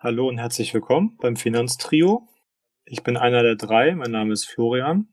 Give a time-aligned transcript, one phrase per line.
[0.00, 2.28] Hallo und herzlich willkommen beim Finanztrio.
[2.84, 3.96] Ich bin einer der drei.
[3.96, 5.12] Mein Name ist Florian.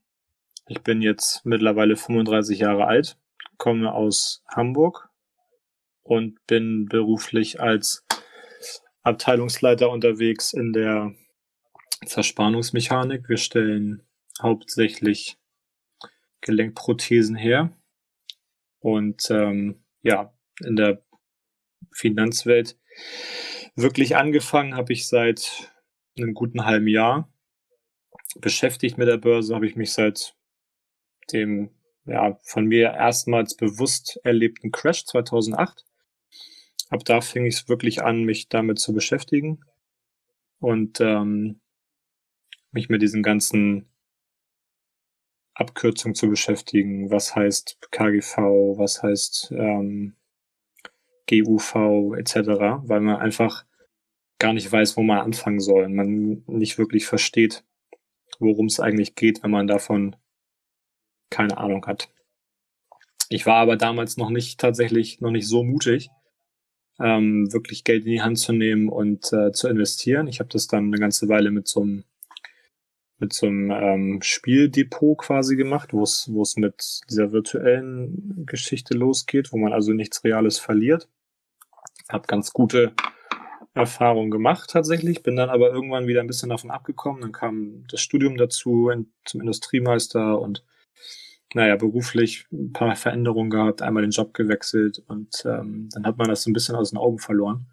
[0.67, 3.17] Ich bin jetzt mittlerweile 35 Jahre alt,
[3.57, 5.09] komme aus Hamburg
[6.03, 8.05] und bin beruflich als
[9.01, 11.15] Abteilungsleiter unterwegs in der
[12.05, 13.27] Zerspannungsmechanik.
[13.27, 14.03] Wir stellen
[14.39, 15.39] hauptsächlich
[16.41, 17.75] Gelenkprothesen her
[18.81, 20.31] und ähm, ja,
[20.63, 21.03] in der
[21.91, 22.77] Finanzwelt
[23.77, 25.73] Wirklich angefangen habe ich seit
[26.17, 27.29] einem guten halben Jahr.
[28.39, 30.33] Beschäftigt mit der Börse habe ich mich seit
[31.33, 31.71] dem
[32.05, 35.85] ja, von mir erstmals bewusst erlebten Crash 2008.
[36.89, 39.65] Ab da fing ich wirklich an, mich damit zu beschäftigen
[40.59, 41.59] und ähm,
[42.71, 43.89] mich mit diesen ganzen
[45.53, 47.11] Abkürzungen zu beschäftigen.
[47.11, 48.37] Was heißt KGV?
[48.77, 50.15] Was heißt ähm,
[51.29, 52.35] GUV etc.,
[52.83, 53.65] weil man einfach
[54.39, 55.89] gar nicht weiß, wo man anfangen soll.
[55.89, 57.63] Man nicht wirklich versteht,
[58.39, 60.15] worum es eigentlich geht, wenn man davon
[61.29, 62.09] keine Ahnung hat.
[63.29, 66.09] Ich war aber damals noch nicht tatsächlich noch nicht so mutig,
[66.99, 70.27] ähm, wirklich Geld in die Hand zu nehmen und äh, zu investieren.
[70.27, 72.03] Ich habe das dann eine ganze Weile mit so einem
[73.17, 78.93] mit so einem ähm, Spieldepot quasi gemacht, wo es wo es mit dieser virtuellen Geschichte
[78.93, 81.09] losgeht, wo man also nichts Reales verliert.
[82.09, 82.93] Hab ganz gute
[83.75, 87.21] Erfahrungen gemacht tatsächlich, bin dann aber irgendwann wieder ein bisschen davon abgekommen.
[87.21, 90.63] Dann kam das Studium dazu in, zum Industriemeister und
[91.53, 96.27] naja, beruflich ein paar Veränderungen gehabt, einmal den Job gewechselt und ähm, dann hat man
[96.27, 97.67] das so ein bisschen aus den Augen verloren.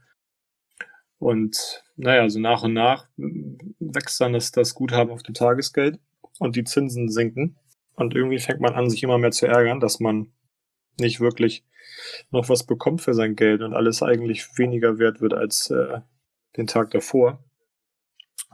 [1.18, 6.00] Und naja, so nach und nach wächst dann das, das Guthaben auf dem Tagesgeld
[6.40, 7.56] und die Zinsen sinken.
[7.94, 10.32] Und irgendwie fängt man an, sich immer mehr zu ärgern, dass man
[10.98, 11.64] nicht wirklich
[12.30, 16.00] noch was bekommt für sein Geld und alles eigentlich weniger wert wird als äh,
[16.56, 17.42] den Tag davor,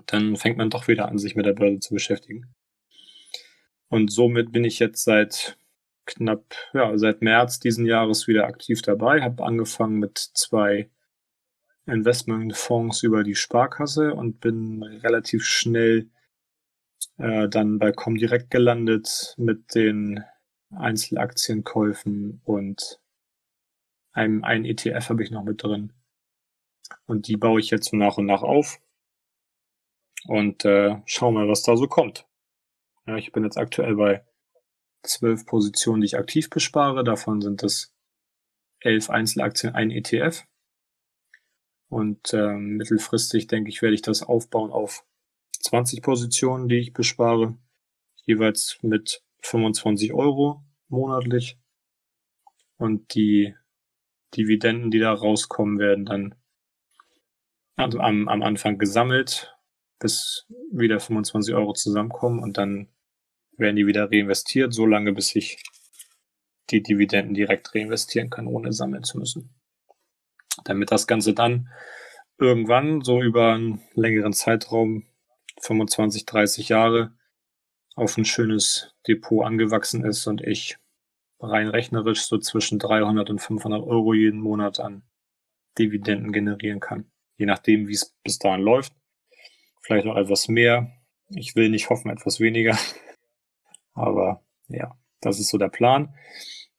[0.06, 2.54] dann fängt man doch wieder an, sich mit der Börse zu beschäftigen.
[3.88, 5.58] Und somit bin ich jetzt seit
[6.06, 10.90] knapp, ja, seit März diesen Jahres wieder aktiv dabei, habe angefangen mit zwei
[11.86, 16.10] Investmentfonds über die Sparkasse und bin relativ schnell
[17.16, 20.22] äh, dann bei Comdirect gelandet mit den
[20.70, 23.00] Einzelaktienkäufen und
[24.12, 25.92] ein ETF habe ich noch mit drin.
[27.06, 28.80] Und die baue ich jetzt so nach und nach auf.
[30.26, 32.26] Und äh, schau mal, was da so kommt.
[33.06, 34.24] Ja, ich bin jetzt aktuell bei
[35.02, 37.04] zwölf Positionen, die ich aktiv bespare.
[37.04, 37.94] Davon sind es
[38.80, 40.44] elf Einzelaktien, ein ETF.
[41.88, 45.04] Und ähm, mittelfristig denke ich, werde ich das aufbauen auf
[45.60, 47.56] 20 Positionen, die ich bespare.
[48.24, 51.58] Jeweils mit 25 Euro monatlich.
[52.76, 53.54] Und die
[54.36, 56.34] Dividenden, die da rauskommen, werden dann
[57.76, 59.54] am, am Anfang gesammelt,
[59.98, 62.88] bis wieder 25 Euro zusammenkommen und dann
[63.56, 65.62] werden die wieder reinvestiert, so lange bis ich
[66.70, 69.54] die Dividenden direkt reinvestieren kann, ohne sammeln zu müssen.
[70.64, 71.68] Damit das Ganze dann
[72.38, 75.06] irgendwann so über einen längeren Zeitraum,
[75.60, 77.12] 25, 30 Jahre,
[77.94, 80.76] auf ein schönes Depot angewachsen ist und ich
[81.40, 85.02] rein rechnerisch so zwischen 300 und 500 Euro jeden Monat an
[85.78, 87.10] Dividenden generieren kann.
[87.36, 88.92] Je nachdem, wie es bis dahin läuft.
[89.80, 90.92] Vielleicht noch etwas mehr.
[91.30, 92.76] Ich will nicht hoffen, etwas weniger.
[93.94, 96.14] Aber ja, das ist so der Plan.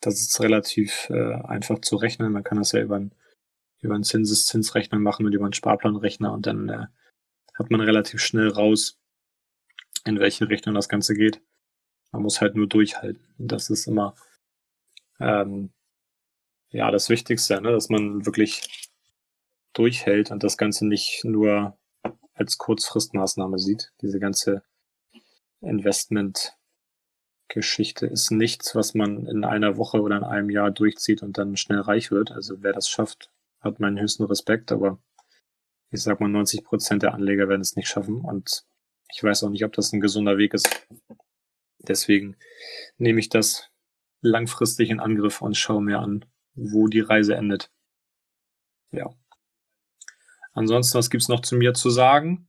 [0.01, 2.31] Das ist relativ äh, einfach zu rechnen.
[2.31, 3.15] Man kann das ja über einen,
[3.81, 6.85] über einen Zinseszinsrechner machen und über einen Sparplanrechner und dann äh,
[7.55, 8.99] hat man relativ schnell raus,
[10.05, 11.41] in welche Richtung das Ganze geht.
[12.11, 13.23] Man muss halt nur durchhalten.
[13.37, 14.15] Und das ist immer
[15.19, 15.71] ähm,
[16.71, 17.71] ja das Wichtigste, ne?
[17.71, 18.89] dass man wirklich
[19.73, 21.77] durchhält und das Ganze nicht nur
[22.33, 23.91] als Kurzfristmaßnahme sieht.
[24.01, 24.63] Diese ganze
[25.61, 31.57] Investment-Geschichte ist nichts, was man in einer Woche oder in einem Jahr durchzieht und dann
[31.57, 32.31] schnell reich wird.
[32.31, 34.99] Also wer das schafft, hat meinen höchsten Respekt, aber
[35.91, 38.65] ich sag mal, 90 Prozent der Anleger werden es nicht schaffen und
[39.11, 40.87] ich weiß auch nicht, ob das ein gesunder Weg ist.
[41.79, 42.35] Deswegen
[42.97, 43.68] nehme ich das
[44.21, 46.25] langfristig in Angriff und schaue mir an,
[46.55, 47.71] wo die Reise endet.
[48.91, 49.09] Ja.
[50.53, 52.47] Ansonsten, was gibt's noch zu mir zu sagen?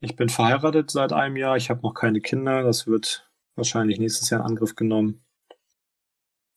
[0.00, 1.56] Ich bin verheiratet seit einem Jahr.
[1.56, 2.62] Ich habe noch keine Kinder.
[2.62, 5.24] Das wird wahrscheinlich nächstes Jahr in Angriff genommen.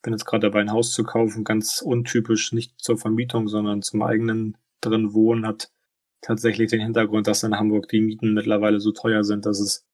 [0.02, 1.44] Bin jetzt gerade dabei, ein Haus zu kaufen.
[1.44, 5.48] Ganz untypisch, nicht zur Vermietung, sondern zum eigenen drin wohnen.
[5.48, 5.72] Hat
[6.22, 9.88] tatsächlich den Hintergrund, dass in Hamburg die Mieten mittlerweile so teuer sind, dass es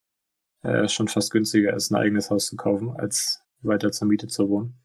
[0.62, 4.48] äh, schon fast günstiger ist, ein eigenes Haus zu kaufen, als weiter zur Miete zu
[4.48, 4.78] wohnen.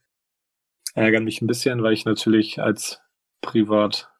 [0.94, 3.02] Ärgert mich ein bisschen, weil ich natürlich als
[3.42, 4.12] privat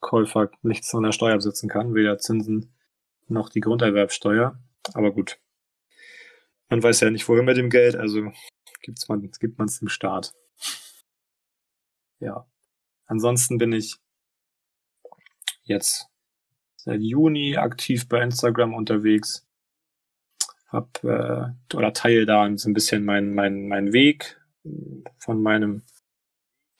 [0.00, 2.74] Käufer nichts von der Steuer absetzen kann, weder Zinsen
[3.26, 4.58] noch die Grunderwerbsteuer.
[4.92, 5.38] Aber gut.
[6.68, 8.32] Man weiß ja nicht, wohin mit dem Geld, also
[8.82, 10.34] gibt's man, gibt man es dem Staat.
[12.20, 12.46] Ja.
[13.06, 13.96] Ansonsten bin ich
[15.62, 16.06] jetzt
[16.76, 19.46] seit Juni aktiv bei Instagram unterwegs.
[20.74, 24.40] Hab äh, oder teile da so ein bisschen meinen mein, mein Weg
[25.18, 25.82] von meinem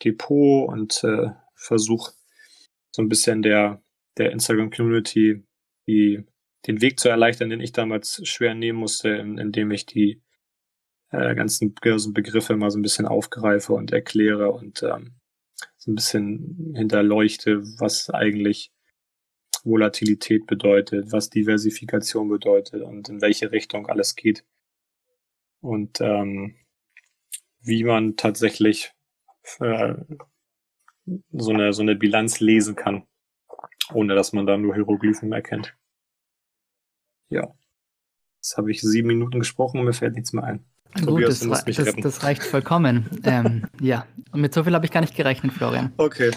[0.03, 2.11] Depot und äh, versuche
[2.91, 3.81] so ein bisschen der,
[4.17, 5.43] der Instagram-Community
[5.87, 6.25] die,
[6.67, 10.21] den Weg zu erleichtern, den ich damals schwer nehmen musste, indem ich die
[11.11, 15.15] äh, ganzen Begriffe mal so ein bisschen aufgreife und erkläre und ähm,
[15.77, 18.71] so ein bisschen hinterleuchte, was eigentlich
[19.65, 24.45] Volatilität bedeutet, was Diversifikation bedeutet und in welche Richtung alles geht.
[25.59, 26.55] Und ähm,
[27.59, 28.93] wie man tatsächlich
[29.59, 29.95] äh,
[31.31, 33.03] so eine, so eine Bilanz lesen kann,
[33.93, 35.75] ohne dass man da nur Hieroglyphen erkennt.
[37.29, 37.53] Ja.
[38.37, 40.65] Jetzt habe ich sieben Minuten gesprochen und mir fällt nichts mehr ein.
[40.93, 43.09] Gut, Tobias, das, das, das, reicht vollkommen.
[43.23, 45.91] ähm, ja, und mit so viel habe ich gar nicht gerechnet, Florian.
[45.97, 46.31] Okay.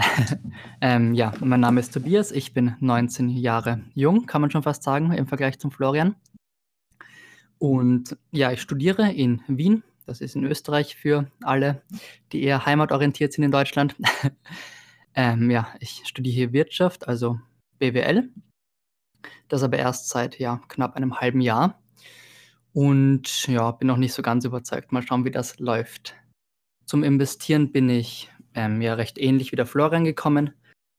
[0.80, 4.82] ähm, ja, mein Name ist Tobias, ich bin 19 Jahre jung, kann man schon fast
[4.82, 6.16] sagen, im Vergleich zum Florian.
[7.58, 11.82] Und ja, ich studiere in Wien das ist in Österreich für alle,
[12.32, 13.94] die eher heimatorientiert sind in Deutschland.
[15.14, 17.38] ähm, ja, ich studiere hier Wirtschaft, also
[17.78, 18.28] BWL.
[19.46, 21.80] Das aber erst seit ja, knapp einem halben Jahr.
[22.72, 24.90] Und ja, bin noch nicht so ganz überzeugt.
[24.90, 26.16] Mal schauen, wie das läuft.
[26.86, 30.52] Zum Investieren bin ich ähm, ja recht ähnlich wie der Florian gekommen.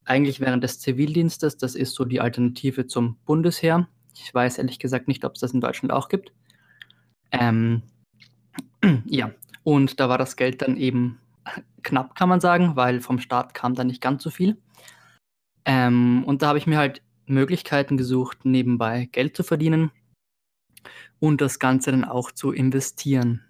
[0.05, 3.87] Eigentlich während des Zivildienstes, das ist so die Alternative zum Bundesheer.
[4.15, 6.33] Ich weiß ehrlich gesagt nicht, ob es das in Deutschland auch gibt.
[7.31, 7.83] Ähm,
[9.05, 9.31] ja,
[9.63, 11.19] und da war das Geld dann eben
[11.83, 14.57] knapp, kann man sagen, weil vom Staat kam da nicht ganz so viel.
[15.65, 19.91] Ähm, und da habe ich mir halt Möglichkeiten gesucht, nebenbei Geld zu verdienen
[21.19, 23.45] und das Ganze dann auch zu investieren.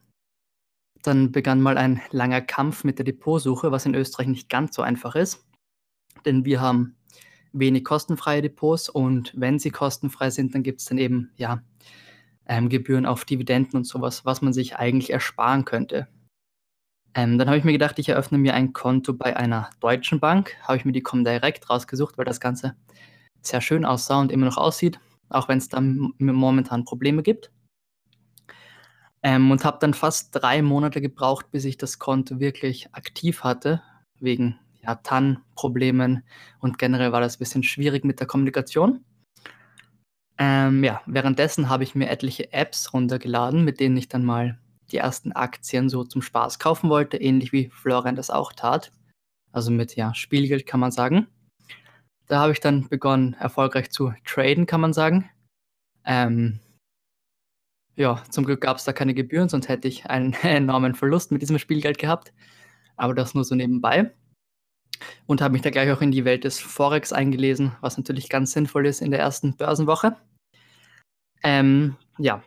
[1.03, 4.81] Dann begann mal ein langer Kampf mit der Depotsuche, was in Österreich nicht ganz so
[4.81, 5.45] einfach ist.
[6.25, 6.95] Denn wir haben
[7.53, 11.63] wenig kostenfreie Depots und wenn sie kostenfrei sind, dann gibt es dann eben ja
[12.48, 16.07] ähm, Gebühren auf Dividenden und sowas, was man sich eigentlich ersparen könnte.
[17.13, 20.56] Ähm, dann habe ich mir gedacht, ich eröffne mir ein Konto bei einer deutschen Bank.
[20.63, 22.75] Habe ich mir die Comdirect rausgesucht, weil das Ganze
[23.42, 25.00] sehr schön aussah und immer noch aussieht,
[25.30, 27.51] auch wenn es da momentan Probleme gibt.
[29.24, 33.82] Ähm, und habe dann fast drei Monate gebraucht, bis ich das Konto wirklich aktiv hatte,
[34.20, 36.24] wegen ja, TAN-Problemen
[36.60, 39.04] und generell war das ein bisschen schwierig mit der Kommunikation.
[40.38, 44.58] Ähm, ja, währenddessen habe ich mir etliche Apps runtergeladen, mit denen ich dann mal
[44.92, 48.92] die ersten Aktien so zum Spaß kaufen wollte, ähnlich wie Florian das auch tat.
[49.52, 51.28] Also mit ja, Spielgeld kann man sagen.
[52.28, 55.30] Da habe ich dann begonnen, erfolgreich zu traden, kann man sagen.
[56.06, 56.60] Ähm,
[57.96, 61.42] ja, zum Glück gab es da keine Gebühren, sonst hätte ich einen enormen Verlust mit
[61.42, 62.34] diesem Spielgeld gehabt.
[62.98, 64.14] Aber das nur so nebenbei.
[65.26, 68.52] Und habe mich da gleich auch in die Welt des Forex eingelesen, was natürlich ganz
[68.52, 70.16] sinnvoll ist in der ersten Börsenwoche.
[71.44, 72.44] Ähm, ja.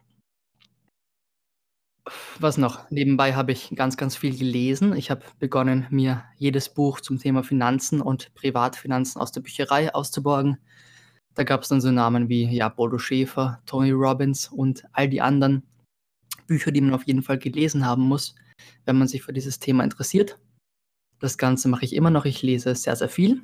[2.39, 2.91] Was noch?
[2.91, 4.95] Nebenbei habe ich ganz, ganz viel gelesen.
[4.95, 10.59] Ich habe begonnen, mir jedes Buch zum Thema Finanzen und Privatfinanzen aus der Bücherei auszuborgen.
[11.35, 15.21] Da gab es dann so Namen wie ja, Bodo Schäfer, Tony Robbins und all die
[15.21, 15.65] anderen
[16.47, 18.35] Bücher, die man auf jeden Fall gelesen haben muss,
[18.85, 20.39] wenn man sich für dieses Thema interessiert.
[21.21, 22.25] Das Ganze mache ich immer noch.
[22.25, 23.43] Ich lese sehr, sehr viel,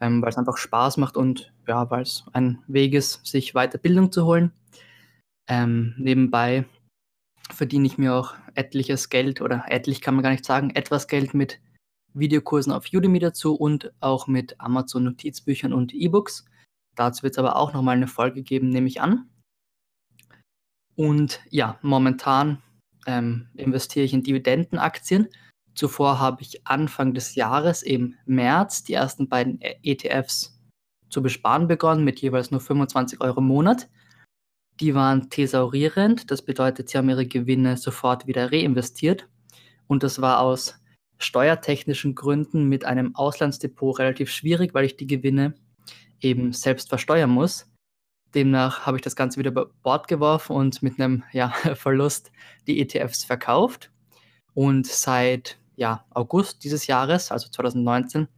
[0.00, 4.12] ähm, weil es einfach Spaß macht und ja, weil es ein Weg ist, sich Weiterbildung
[4.12, 4.52] zu holen.
[5.48, 6.64] Ähm, nebenbei
[7.50, 11.34] verdiene ich mir auch etliches Geld oder etlich kann man gar nicht sagen, etwas Geld
[11.34, 11.60] mit
[12.14, 16.46] Videokursen auf Udemy dazu und auch mit Amazon Notizbüchern und E-Books.
[16.96, 19.28] Dazu wird es aber auch nochmal eine Folge geben, nehme ich an.
[20.96, 22.62] Und ja, momentan
[23.06, 25.28] ähm, investiere ich in Dividendenaktien.
[25.74, 30.58] Zuvor habe ich Anfang des Jahres im März die ersten beiden ETFs
[31.10, 33.88] zu besparen begonnen mit jeweils nur 25 Euro im Monat.
[34.80, 39.28] Die waren thesaurierend, das bedeutet, sie haben ihre Gewinne sofort wieder reinvestiert.
[39.86, 40.78] Und das war aus
[41.18, 45.54] steuertechnischen Gründen mit einem Auslandsdepot relativ schwierig, weil ich die Gewinne
[46.20, 47.70] eben selbst versteuern muss.
[48.34, 52.32] Demnach habe ich das Ganze wieder über Bord geworfen und mit einem ja, Verlust
[52.66, 53.90] die ETFs verkauft.
[54.54, 58.28] Und seit ja, August dieses Jahres, also 2019,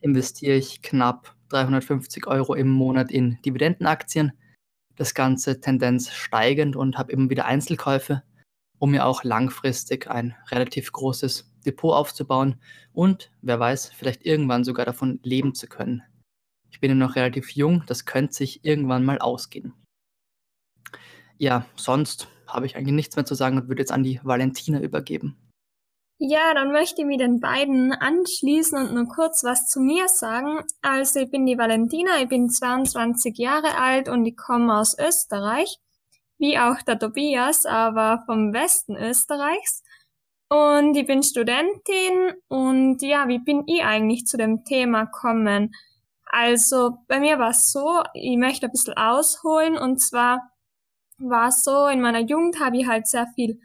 [0.00, 4.32] investiere ich knapp 350 Euro im Monat in Dividendenaktien
[4.96, 8.22] das Ganze Tendenz steigend und habe immer wieder Einzelkäufe,
[8.78, 12.60] um mir auch langfristig ein relativ großes Depot aufzubauen
[12.92, 16.02] und wer weiß, vielleicht irgendwann sogar davon leben zu können.
[16.70, 19.72] Ich bin ja noch relativ jung, das könnte sich irgendwann mal ausgehen.
[21.38, 24.80] Ja, sonst habe ich eigentlich nichts mehr zu sagen und würde jetzt an die Valentina
[24.80, 25.36] übergeben.
[26.20, 30.64] Ja, dann möchte ich mich den beiden anschließen und nur kurz was zu mir sagen.
[30.82, 35.78] Also ich bin die Valentina, ich bin 22 Jahre alt und ich komme aus Österreich,
[36.38, 39.84] wie auch der Tobias, aber vom Westen Österreichs.
[40.48, 45.72] Und ich bin Studentin und ja, wie bin ich eigentlich zu dem Thema gekommen?
[46.30, 50.50] Also bei mir war es so, ich möchte ein bisschen ausholen und zwar
[51.18, 53.60] war es so, in meiner Jugend habe ich halt sehr viel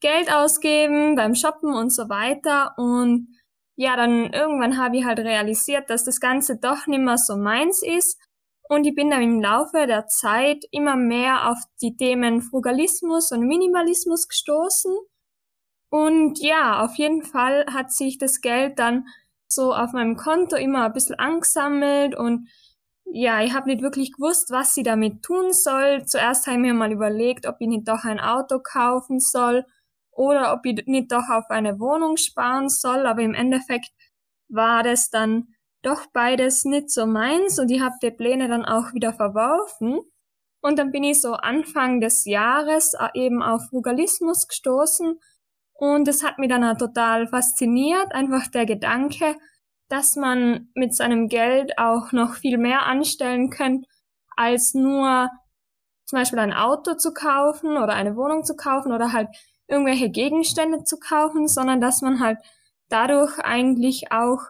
[0.00, 2.74] Geld ausgeben beim Shoppen und so weiter.
[2.76, 3.28] Und
[3.76, 7.82] ja, dann irgendwann habe ich halt realisiert, dass das Ganze doch nicht mehr so meins
[7.82, 8.18] ist.
[8.68, 13.46] Und ich bin dann im Laufe der Zeit immer mehr auf die Themen Frugalismus und
[13.46, 14.96] Minimalismus gestoßen.
[15.88, 19.06] Und ja, auf jeden Fall hat sich das Geld dann
[19.48, 22.48] so auf meinem Konto immer ein bisschen angesammelt und
[23.04, 26.04] ja, ich habe nicht wirklich gewusst, was sie damit tun soll.
[26.06, 29.64] Zuerst habe ich mir mal überlegt, ob ich nicht doch ein Auto kaufen soll
[30.10, 33.90] oder ob ich nicht doch auf eine Wohnung sparen soll, aber im Endeffekt
[34.48, 35.48] war das dann
[35.82, 40.00] doch beides nicht so meins und ich habe die Pläne dann auch wieder verworfen.
[40.60, 45.20] Und dann bin ich so Anfang des Jahres äh, eben auf Frugalismus gestoßen
[45.78, 49.36] und es hat mich dann auch total fasziniert, einfach der Gedanke,
[49.88, 53.88] dass man mit seinem Geld auch noch viel mehr anstellen könnte,
[54.36, 55.30] als nur
[56.04, 59.28] zum Beispiel ein Auto zu kaufen oder eine Wohnung zu kaufen oder halt
[59.68, 62.38] irgendwelche Gegenstände zu kaufen, sondern dass man halt
[62.88, 64.40] dadurch eigentlich auch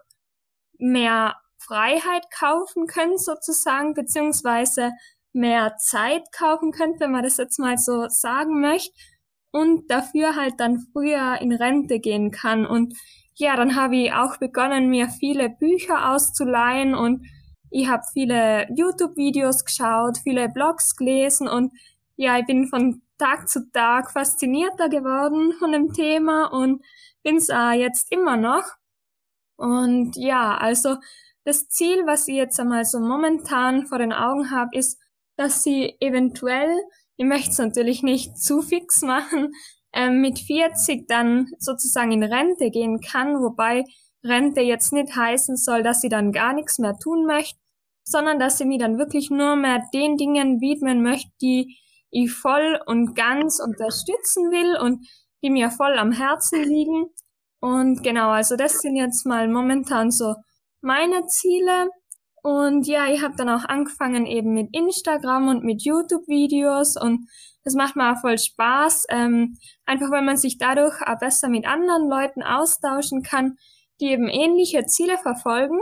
[0.78, 4.92] mehr Freiheit kaufen könnte sozusagen, beziehungsweise
[5.33, 8.92] mehr Zeit kaufen könnte, wenn man das jetzt mal so sagen möchte,
[9.56, 12.66] und dafür halt dann früher in Rente gehen kann.
[12.66, 12.94] Und
[13.36, 17.26] ja, dann habe ich auch begonnen, mir viele Bücher auszuleihen und
[17.70, 21.72] ich habe viele YouTube-Videos geschaut, viele Blogs gelesen und
[22.16, 26.84] ja, ich bin von Tag zu Tag faszinierter geworden von dem Thema und
[27.22, 28.64] bin's auch jetzt immer noch.
[29.56, 30.96] Und ja, also
[31.44, 34.98] das Ziel, was ich jetzt einmal so momentan vor den Augen habe, ist,
[35.36, 36.70] dass sie eventuell,
[37.16, 39.52] ich möchte es natürlich nicht zu fix machen,
[39.92, 43.85] ähm, mit 40 dann sozusagen in Rente gehen kann, wobei
[44.25, 47.58] Rente jetzt nicht heißen soll, dass sie dann gar nichts mehr tun möchte,
[48.04, 51.78] sondern dass sie mir dann wirklich nur mehr den Dingen widmen möchte, die
[52.11, 55.06] ich voll und ganz unterstützen will und
[55.42, 57.06] die mir voll am Herzen liegen.
[57.61, 60.35] Und genau, also das sind jetzt mal momentan so
[60.80, 61.90] meine Ziele.
[62.46, 67.28] Und ja, ich habe dann auch angefangen eben mit Instagram und mit YouTube-Videos und
[67.64, 71.66] das macht mir auch voll Spaß, ähm, einfach weil man sich dadurch auch besser mit
[71.66, 73.56] anderen Leuten austauschen kann,
[74.00, 75.80] die eben ähnliche Ziele verfolgen.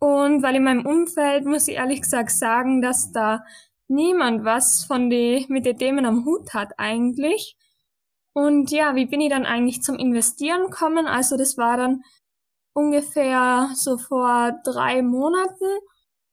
[0.00, 3.44] Und weil in meinem Umfeld muss ich ehrlich gesagt sagen, dass da
[3.86, 7.56] niemand was von die, mit den Themen am Hut hat eigentlich.
[8.32, 11.06] Und ja, wie bin ich dann eigentlich zum Investieren gekommen?
[11.06, 12.02] Also das war dann
[12.72, 15.80] ungefähr so vor drei Monaten,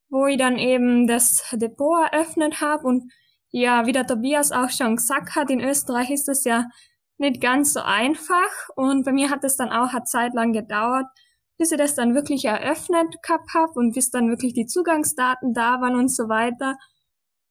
[0.10, 2.88] wo ich dann eben das Depot eröffnet habe.
[2.88, 3.12] Und
[3.50, 6.66] ja, wie der Tobias auch schon gesagt hat, in Österreich ist das ja
[7.18, 8.70] nicht ganz so einfach.
[8.76, 11.06] Und bei mir hat es dann auch eine Zeit lang gedauert,
[11.58, 15.82] bis ich das dann wirklich eröffnet gehabt habe und bis dann wirklich die Zugangsdaten da
[15.82, 16.78] waren und so weiter.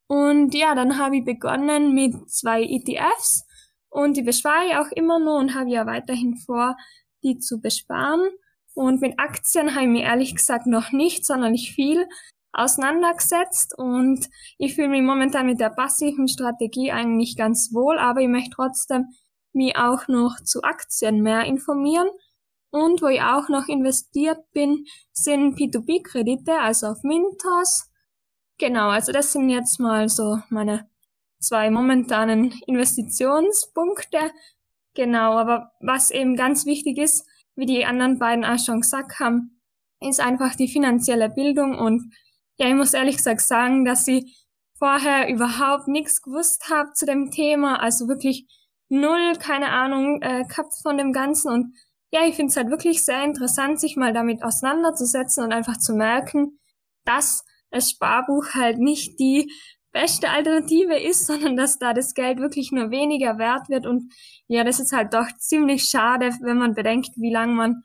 [0.06, 3.44] Und ja, dann habe ich begonnen mit zwei ETFs
[3.88, 6.76] und die bespare ich auch immer noch und habe ja weiterhin vor,
[7.24, 8.30] die zu besparen.
[8.76, 12.06] Und mit Aktien habe ich mir ehrlich gesagt noch nicht sonderlich viel
[12.52, 14.28] auseinandergesetzt und
[14.58, 19.06] ich fühle mich momentan mit der passiven Strategie eigentlich ganz wohl, aber ich möchte trotzdem
[19.52, 22.08] mich auch noch zu Aktien mehr informieren.
[22.70, 27.90] Und wo ich auch noch investiert bin, sind P2P-Kredite, also auf Mintos,
[28.58, 30.88] Genau, also das sind jetzt mal so meine
[31.38, 34.30] zwei momentanen Investitionspunkte.
[34.94, 37.26] Genau, aber was eben ganz wichtig ist,
[37.56, 39.60] wie die anderen beiden auch schon gesagt haben,
[40.00, 41.78] ist einfach die finanzielle Bildung.
[41.78, 42.14] Und
[42.58, 44.46] ja, ich muss ehrlich gesagt sagen, dass ich
[44.78, 48.46] vorher überhaupt nichts gewusst habe zu dem Thema, also wirklich
[48.88, 51.50] null, keine Ahnung, äh, gehabt von dem Ganzen.
[51.50, 51.74] Und
[52.12, 55.94] ja, ich finde es halt wirklich sehr interessant, sich mal damit auseinanderzusetzen und einfach zu
[55.94, 56.58] merken,
[57.04, 59.50] dass das Sparbuch halt nicht die
[59.96, 63.86] beste Alternative ist, sondern dass da das Geld wirklich nur weniger wert wird.
[63.86, 64.12] Und
[64.46, 67.82] ja, das ist halt doch ziemlich schade, wenn man bedenkt, wie lange man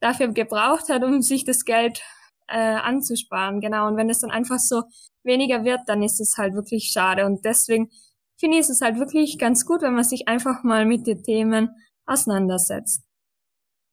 [0.00, 2.02] dafür gebraucht hat, um sich das Geld
[2.46, 3.60] äh, anzusparen.
[3.60, 3.88] Genau.
[3.88, 4.84] Und wenn es dann einfach so
[5.24, 7.26] weniger wird, dann ist es halt wirklich schade.
[7.26, 7.90] Und deswegen
[8.38, 11.70] finde ich es halt wirklich ganz gut, wenn man sich einfach mal mit den Themen
[12.06, 13.02] auseinandersetzt.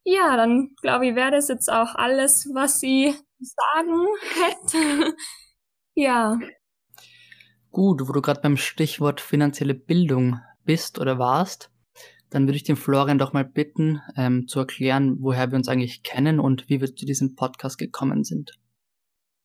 [0.05, 4.05] Ja, dann glaube ich, wäre das jetzt auch alles, was ich sagen
[4.71, 5.15] hätte.
[5.95, 6.39] ja.
[7.71, 11.71] Gut, wo du gerade beim Stichwort finanzielle Bildung bist oder warst,
[12.29, 16.03] dann würde ich den Florian doch mal bitten, ähm, zu erklären, woher wir uns eigentlich
[16.03, 18.59] kennen und wie wir zu diesem Podcast gekommen sind.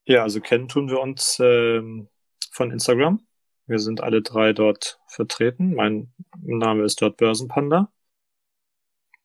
[0.05, 2.09] Ja, also kennen tun wir uns ähm,
[2.51, 3.25] von Instagram.
[3.67, 5.75] Wir sind alle drei dort vertreten.
[5.75, 7.93] Mein Name ist dort Börsenpanda.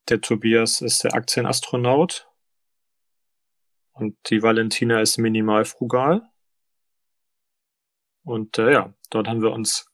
[0.10, 2.30] Der Tobias ist der Aktienastronaut.
[3.94, 6.30] Und die Valentina ist minimal frugal.
[8.27, 9.89] Und äh, ja, dort haben wir uns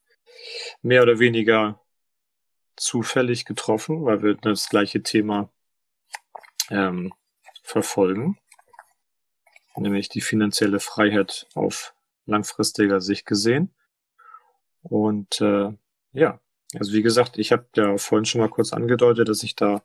[0.81, 1.79] mehr oder weniger
[2.75, 5.51] zufällig getroffen, weil wir das gleiche Thema
[6.71, 7.13] ähm,
[7.61, 8.39] verfolgen,
[9.75, 11.93] nämlich die finanzielle Freiheit auf
[12.25, 13.71] langfristiger Sicht gesehen.
[14.81, 15.71] Und äh,
[16.13, 16.39] ja,
[16.73, 19.83] also wie gesagt, ich habe ja vorhin schon mal kurz angedeutet, dass ich da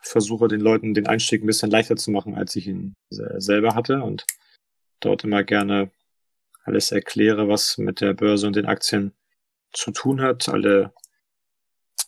[0.00, 4.02] versuche den Leuten den Einstieg ein bisschen leichter zu machen, als ich ihn selber hatte
[4.02, 4.24] und
[5.00, 5.90] dort immer gerne
[6.64, 9.12] alles erkläre, was mit der Börse und den Aktien
[9.72, 10.92] zu tun hat, alle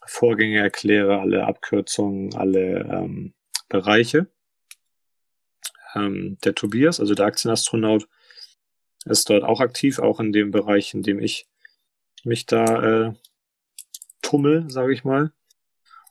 [0.06, 3.34] Vorgänge erkläre, alle Abkürzungen, alle ähm,
[3.68, 4.26] Bereiche.
[5.94, 8.08] Ähm, der Tobias, also der Aktienastronaut,
[9.06, 11.48] ist dort auch aktiv, auch in dem Bereich, in dem ich
[12.24, 13.14] mich da äh,
[14.22, 15.32] tummel, sage ich mal.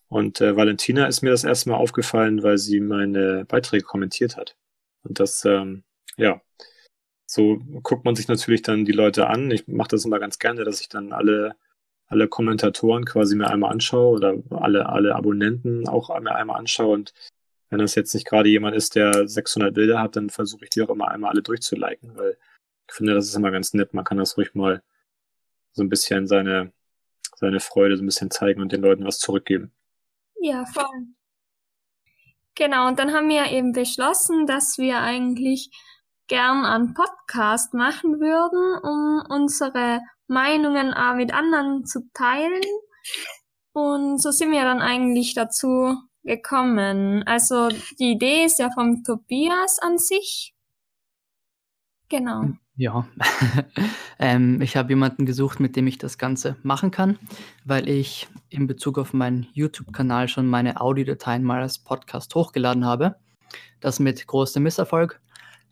[0.07, 4.55] Und äh, Valentina ist mir das erste Mal aufgefallen, weil sie meine Beiträge kommentiert hat.
[5.01, 5.83] Und das, ähm,
[6.17, 6.39] ja,
[7.33, 9.49] so guckt man sich natürlich dann die Leute an.
[9.49, 11.55] Ich mache das immer ganz gerne, dass ich dann alle,
[12.05, 16.93] alle Kommentatoren quasi mir einmal anschaue oder alle, alle Abonnenten auch mir einmal anschaue.
[16.93, 17.13] Und
[17.69, 20.83] wenn das jetzt nicht gerade jemand ist, der 600 Bilder hat, dann versuche ich die
[20.83, 22.37] auch immer einmal alle durchzuliken, weil
[22.87, 23.95] ich finde, das ist immer ganz nett.
[23.95, 24.83] Man kann das ruhig mal
[25.71, 26.71] so ein bisschen seine,
[27.35, 29.71] seine Freude so ein bisschen zeigen und den Leuten was zurückgeben.
[30.39, 30.85] Ja, voll.
[32.53, 35.71] Genau, und dann haben wir eben beschlossen, dass wir eigentlich
[36.27, 42.63] gern einen Podcast machen würden, um unsere Meinungen auch mit anderen zu teilen.
[43.73, 47.23] Und so sind wir dann eigentlich dazu gekommen.
[47.23, 50.53] Also die Idee ist ja vom Tobias an sich.
[52.09, 52.49] Genau.
[52.75, 53.07] Ja,
[54.19, 57.19] ähm, ich habe jemanden gesucht, mit dem ich das Ganze machen kann,
[57.65, 63.15] weil ich in Bezug auf meinen YouTube-Kanal schon meine Audiodateien mal als Podcast hochgeladen habe.
[63.79, 65.21] Das mit großem Misserfolg.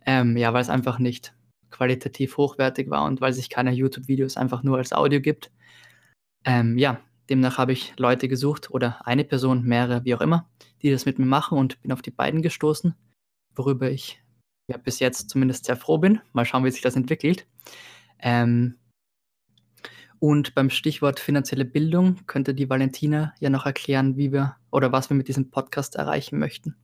[0.05, 1.33] Ähm, ja, weil es einfach nicht
[1.69, 5.51] qualitativ hochwertig war und weil sich keine YouTube-Videos einfach nur als Audio gibt.
[6.43, 10.49] Ähm, ja, demnach habe ich Leute gesucht oder eine Person, mehrere, wie auch immer,
[10.81, 12.95] die das mit mir machen und bin auf die beiden gestoßen,
[13.55, 14.21] worüber ich
[14.67, 16.21] ja, bis jetzt zumindest sehr froh bin.
[16.33, 17.47] Mal schauen, wie sich das entwickelt.
[18.19, 18.77] Ähm,
[20.19, 25.09] und beim Stichwort finanzielle Bildung könnte die Valentina ja noch erklären, wie wir oder was
[25.09, 26.75] wir mit diesem Podcast erreichen möchten.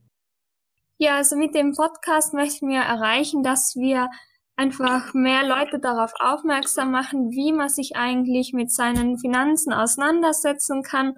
[1.00, 4.10] Ja, also mit dem Podcast möchten wir erreichen, dass wir
[4.56, 11.14] einfach mehr Leute darauf aufmerksam machen, wie man sich eigentlich mit seinen Finanzen auseinandersetzen kann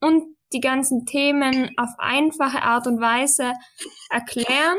[0.00, 3.52] und die ganzen Themen auf einfache Art und Weise
[4.10, 4.78] erklären.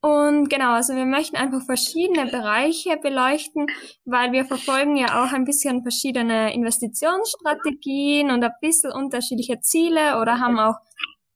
[0.00, 3.66] Und genau, also wir möchten einfach verschiedene Bereiche beleuchten,
[4.04, 10.40] weil wir verfolgen ja auch ein bisschen verschiedene Investitionsstrategien und ein bisschen unterschiedliche Ziele oder
[10.40, 10.76] haben auch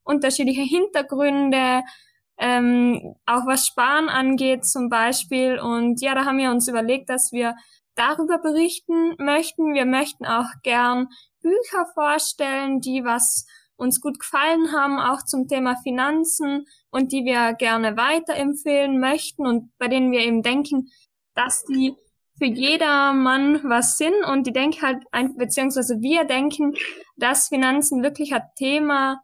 [0.02, 1.82] unterschiedliche Hintergründe,
[2.38, 5.58] ähm, auch was Sparen angeht zum Beispiel.
[5.58, 7.56] Und ja, da haben wir uns überlegt, dass wir
[7.94, 9.74] darüber berichten möchten.
[9.74, 11.08] Wir möchten auch gern
[11.42, 13.46] Bücher vorstellen, die was
[13.76, 19.70] uns gut gefallen haben, auch zum Thema Finanzen und die wir gerne weiterempfehlen möchten und
[19.78, 20.90] bei denen wir eben denken,
[21.34, 21.94] dass die
[22.38, 25.04] für jedermann was sind und die denken halt,
[25.36, 26.74] beziehungsweise wir denken,
[27.16, 29.22] dass Finanzen wirklich ein Thema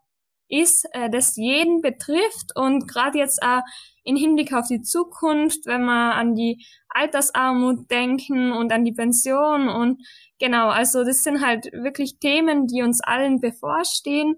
[0.61, 3.63] ist, äh, das jeden betrifft und gerade jetzt auch
[4.05, 9.69] in Hinblick auf die Zukunft, wenn wir an die Altersarmut denken und an die Pension
[9.69, 10.03] und
[10.39, 14.37] genau, also das sind halt wirklich Themen, die uns allen bevorstehen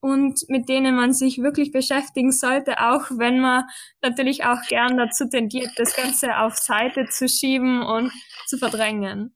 [0.00, 3.64] und mit denen man sich wirklich beschäftigen sollte, auch wenn man
[4.02, 8.12] natürlich auch gern dazu tendiert, das Ganze auf Seite zu schieben und
[8.46, 9.35] zu verdrängen.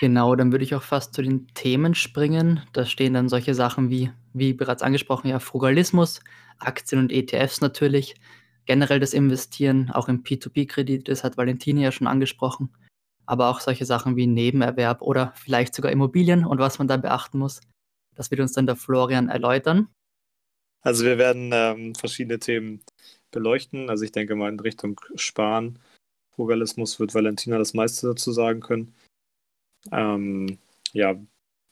[0.00, 2.62] Genau, dann würde ich auch fast zu den Themen springen.
[2.72, 6.20] Da stehen dann solche Sachen wie, wie bereits angesprochen, ja, Frugalismus,
[6.58, 8.14] Aktien und ETFs natürlich,
[8.64, 12.70] generell das Investieren, auch im P2P-Kredit, das hat Valentine ja schon angesprochen,
[13.26, 17.38] aber auch solche Sachen wie Nebenerwerb oder vielleicht sogar Immobilien und was man da beachten
[17.38, 17.60] muss.
[18.14, 19.88] Das wird uns dann der Florian erläutern.
[20.82, 22.82] Also wir werden ähm, verschiedene Themen
[23.30, 23.90] beleuchten.
[23.90, 25.78] Also ich denke mal in Richtung Sparen,
[26.34, 28.94] Frugalismus wird Valentina das meiste dazu sagen können.
[29.92, 30.58] Ähm,
[30.92, 31.16] ja,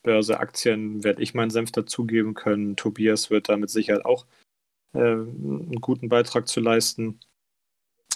[0.03, 2.77] Börse, Aktien werde ich meinen Senf dazugeben können.
[2.77, 4.27] Tobias wird da mit Sicherheit auch
[4.95, 7.21] äh, einen guten Beitrag zu leisten.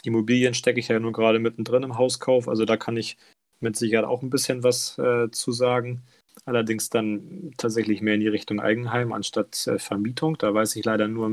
[0.04, 3.18] Immobilien stecke ich ja nur gerade mittendrin im Hauskauf, also da kann ich
[3.60, 6.02] mit Sicherheit auch ein bisschen was äh, zu sagen.
[6.46, 10.38] Allerdings dann tatsächlich mehr in die Richtung Eigenheim anstatt äh, Vermietung.
[10.38, 11.28] Da weiß ich leider nur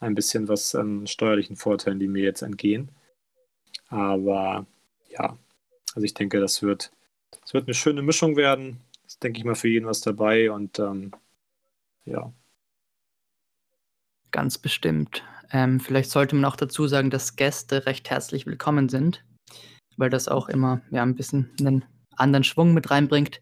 [0.00, 2.90] ein bisschen was an steuerlichen Vorteilen, die mir jetzt entgehen.
[3.88, 4.66] Aber
[5.08, 5.38] ja,
[5.94, 6.90] also ich denke, das wird,
[7.30, 8.80] das wird eine schöne Mischung werden.
[9.04, 11.12] Das denke ich mal für jeden was dabei und ähm,
[12.04, 12.32] ja.
[14.30, 15.22] Ganz bestimmt.
[15.52, 19.24] Ähm, vielleicht sollte man auch dazu sagen, dass Gäste recht herzlich willkommen sind,
[19.96, 21.84] weil das auch immer ja, ein bisschen einen
[22.16, 23.40] anderen Schwung mit reinbringt.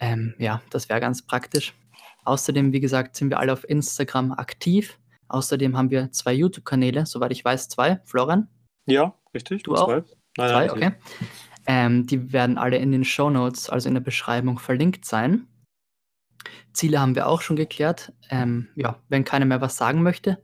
[0.00, 1.74] Ähm, ja, das wäre ganz praktisch.
[2.24, 4.98] Außerdem, wie gesagt, sind wir alle auf Instagram aktiv.
[5.28, 8.00] Außerdem haben wir zwei YouTube-Kanäle, soweit ich weiß, zwei.
[8.04, 8.48] Florian?
[8.86, 9.62] Ja, richtig.
[9.62, 9.86] Du auch?
[9.86, 10.02] Zwei,
[10.36, 10.66] nein, zwei?
[10.66, 10.92] Nein, okay.
[11.66, 15.46] Ähm, die werden alle in den Show Notes, also in der Beschreibung, verlinkt sein.
[16.72, 18.12] Ziele haben wir auch schon geklärt.
[18.30, 20.42] Ähm, ja, wenn keiner mehr was sagen möchte,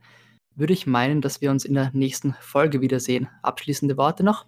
[0.55, 3.29] würde ich meinen, dass wir uns in der nächsten Folge wiedersehen.
[3.41, 4.45] Abschließende Worte noch?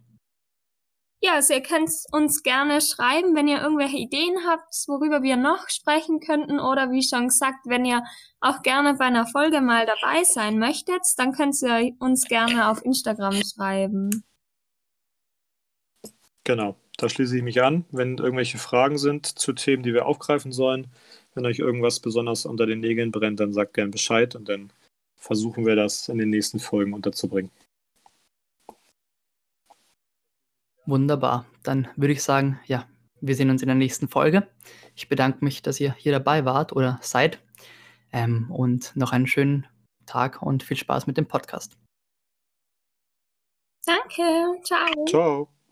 [1.22, 5.70] Ja, also ihr könnt uns gerne schreiben, wenn ihr irgendwelche Ideen habt, worüber wir noch
[5.70, 8.04] sprechen könnten oder wie schon gesagt, wenn ihr
[8.42, 12.84] auch gerne bei einer Folge mal dabei sein möchtet, dann könnt ihr uns gerne auf
[12.84, 14.26] Instagram schreiben.
[16.44, 17.86] Genau, da schließe ich mich an.
[17.92, 20.88] Wenn irgendwelche Fragen sind zu Themen, die wir aufgreifen sollen,
[21.36, 24.72] wenn euch irgendwas besonders unter den Nägeln brennt, dann sagt gern Bescheid und dann
[25.16, 27.52] versuchen wir das in den nächsten Folgen unterzubringen.
[30.86, 31.46] Wunderbar.
[31.64, 32.86] Dann würde ich sagen, ja,
[33.22, 34.48] wir sehen uns in der nächsten Folge.
[34.96, 37.40] Ich bedanke mich, dass ihr hier dabei wart oder seid.
[38.12, 39.66] Ähm, und noch einen schönen
[40.06, 41.78] Tag und viel Spaß mit dem Podcast.
[43.86, 44.62] Danke.
[44.64, 45.06] Ciao.
[45.08, 45.63] Ciao.